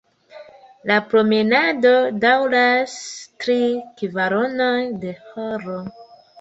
[0.91, 1.91] La promenado
[2.25, 2.97] daŭras
[3.45, 3.61] tri
[4.03, 4.75] kvaronoj
[5.07, 5.81] de horo.